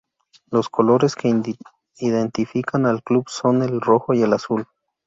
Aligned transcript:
Los 0.49 0.67
colores 0.67 1.13
que 1.13 1.31
identifican 1.99 2.87
al 2.87 3.03
club 3.03 3.25
son 3.29 3.61
el 3.61 3.79
rojo 3.79 4.15
y 4.15 4.23
el 4.23 4.33
azul. 4.33 4.65